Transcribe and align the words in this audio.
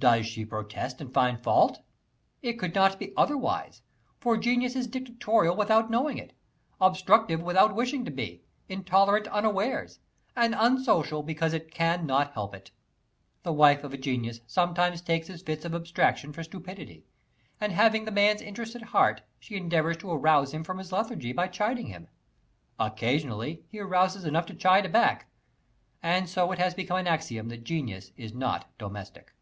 Does 0.00 0.26
she 0.28 0.44
protest, 0.44 1.00
and 1.00 1.12
find 1.12 1.42
fault? 1.42 1.80
It 2.40 2.52
could 2.52 2.72
not 2.72 3.00
be 3.00 3.12
otherwise, 3.16 3.82
for 4.20 4.36
genius 4.36 4.76
is 4.76 4.86
dictatorial 4.86 5.56
without 5.56 5.90
knowing 5.90 6.18
it, 6.18 6.34
obstructive 6.80 7.42
without 7.42 7.74
wishing 7.74 8.04
to 8.04 8.12
be, 8.12 8.44
intolerant 8.68 9.26
unawares, 9.26 9.98
and 10.36 10.54
unsocial 10.56 11.24
because 11.24 11.52
it 11.52 11.72
can 11.72 12.06
not 12.06 12.32
help 12.34 12.54
it. 12.54 12.70
The 13.42 13.52
wife 13.52 13.82
of 13.82 13.92
a 13.92 13.96
genius 13.98 14.40
sometimes 14.46 15.00
takes 15.02 15.26
his 15.26 15.42
fits 15.42 15.64
of 15.64 15.74
abstraction 15.74 16.32
for 16.32 16.44
stupidity, 16.44 17.04
and 17.60 17.72
having 17.72 18.04
the 18.04 18.12
man's 18.12 18.40
interests 18.40 18.76
at 18.76 18.82
heart 18.82 19.22
she 19.40 19.56
endeavors 19.56 19.96
to 19.96 20.12
arouse 20.12 20.54
him 20.54 20.62
from 20.62 20.78
his 20.78 20.92
lethargy 20.92 21.32
by 21.32 21.48
chiding 21.48 21.88
him. 21.88 22.06
Occasionally 22.78 23.64
he 23.68 23.80
arouses 23.80 24.24
enough 24.24 24.46
to 24.46 24.54
chide 24.54 24.92
back; 24.92 25.28
and 26.00 26.28
so 26.28 26.52
it 26.52 26.60
has 26.60 26.72
become 26.72 26.98
an 26.98 27.08
axiom 27.08 27.48
that 27.48 27.64
genius 27.64 28.12
is 28.16 28.32
not 28.32 28.64
domestic. 28.78 29.32